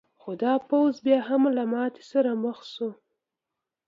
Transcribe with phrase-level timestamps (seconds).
[0.21, 2.89] خو دا پوځ بیا هم له ماتې سره مخ شو.